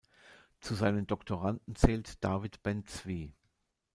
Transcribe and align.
Zu 0.61 0.73
seinen 0.73 1.05
Doktoranden 1.05 1.75
zählt 1.75 2.23
David 2.23 2.63
Ben-Zvi. 2.63 3.35